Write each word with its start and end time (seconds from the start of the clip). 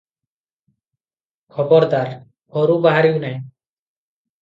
ଖବରଦାର! 1.59 2.19
ଘରୁ 2.59 2.81
ବାହାରିବୁ 2.89 3.25
ନାହିଁ।’ 3.29 3.43